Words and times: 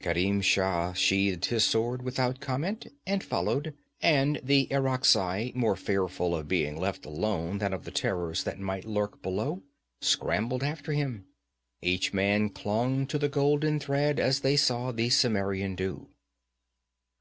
Kerim 0.00 0.40
Shah 0.42 0.94
sheathed 0.94 1.44
his 1.44 1.62
sword 1.62 2.02
without 2.02 2.40
comment 2.40 2.88
and 3.06 3.22
followed, 3.22 3.72
and 4.02 4.40
the 4.42 4.66
Irakzai, 4.72 5.52
more 5.54 5.76
fearful 5.76 6.34
of 6.34 6.48
being 6.48 6.76
left 6.76 7.06
alone 7.06 7.58
than 7.58 7.72
of 7.72 7.84
the 7.84 7.92
terrors 7.92 8.42
that 8.42 8.58
might 8.58 8.84
lurk 8.84 9.22
below, 9.22 9.62
scrambled 10.00 10.64
after 10.64 10.90
him. 10.90 11.26
Each 11.82 12.12
man 12.12 12.48
clung 12.50 13.06
to 13.06 13.16
the 13.16 13.28
golden 13.28 13.78
thread 13.78 14.18
as 14.18 14.40
they 14.40 14.56
saw 14.56 14.90
the 14.90 15.08
Cimmerian 15.08 15.76
do. 15.76 16.08